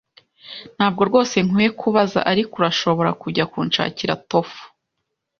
Ntabwo 0.75 1.01
rwose 1.09 1.35
nkwiye 1.45 1.69
kubaza, 1.81 2.19
ariko 2.31 2.53
urashobora 2.59 3.11
kujya 3.21 3.45
kunshakira 3.51 4.13
tofu? 4.29 4.63